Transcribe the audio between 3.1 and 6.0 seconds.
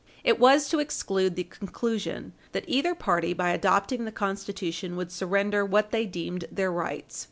by adopting the Constitution, would surrender what